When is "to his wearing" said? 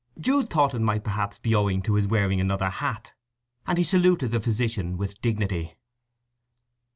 1.83-2.41